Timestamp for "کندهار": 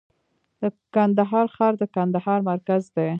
0.95-1.47, 1.95-2.39